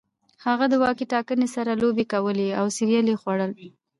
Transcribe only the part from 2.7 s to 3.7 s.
سیریل یې خوړل